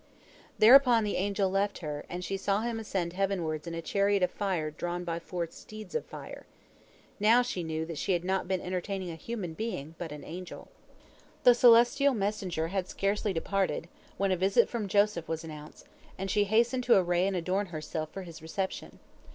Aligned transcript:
Thereupon 0.57 1.03
the 1.03 1.15
angel 1.17 1.47
left 1.51 1.77
her, 1.77 2.05
and 2.09 2.25
she 2.25 2.35
saw 2.35 2.61
him 2.61 2.79
ascend 2.79 3.13
heavenward 3.13 3.67
in 3.67 3.75
a 3.75 3.83
chariot 3.83 4.23
of 4.23 4.31
fire 4.31 4.71
drawn 4.71 5.03
by 5.03 5.19
four 5.19 5.45
steeds 5.51 5.93
of 5.93 6.05
fire. 6.07 6.47
Now 7.19 7.43
she 7.43 7.61
knew 7.61 7.85
that 7.85 7.99
she 7.99 8.13
had 8.13 8.23
not 8.25 8.47
been 8.47 8.61
entertaining 8.61 9.11
a 9.11 9.15
human 9.15 9.53
being, 9.53 9.93
but 9.99 10.11
an 10.11 10.23
angel. 10.23 10.69
The 11.43 11.53
celestial 11.53 12.15
messenger 12.15 12.69
had 12.69 12.89
scarcely 12.89 13.31
departed, 13.31 13.87
when 14.17 14.31
a 14.31 14.37
visit 14.37 14.69
from 14.69 14.87
Joseph 14.87 15.27
was 15.27 15.43
announced, 15.43 15.85
and 16.17 16.31
she 16.31 16.45
hastened 16.45 16.83
to 16.85 16.95
array 16.97 17.27
and 17.27 17.35
adorn 17.35 17.67
herself 17.67 18.09
for 18.11 18.23
his 18.23 18.41
reception. 18.41 18.97